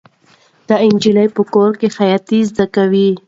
دا 0.67 0.75
نجلۍ 0.93 1.27
په 1.35 1.41
کور 1.53 1.71
کې 1.79 1.87
خیاطي 1.97 2.39
زده 2.49 2.65
کوي. 2.75 3.09